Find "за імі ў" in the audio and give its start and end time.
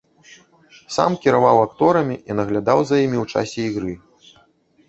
2.93-3.37